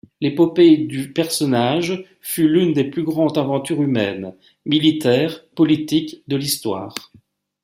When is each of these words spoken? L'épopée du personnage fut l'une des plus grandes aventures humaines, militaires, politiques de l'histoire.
L'épopée 0.19 0.77
du 0.77 1.13
personnage 1.13 2.03
fut 2.21 2.47
l'une 2.49 2.73
des 2.73 2.85
plus 2.85 3.03
grandes 3.03 3.37
aventures 3.37 3.83
humaines, 3.83 4.33
militaires, 4.65 5.45
politiques 5.49 6.23
de 6.27 6.37
l'histoire. 6.37 6.95